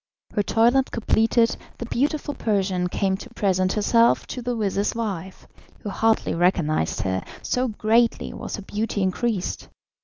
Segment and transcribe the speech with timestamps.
[0.33, 5.45] Her toilet completed, the beautiful Persian came to present herself to the vizir's wife,
[5.81, 9.67] who hardly recognised her, so greatly was her beauty increased.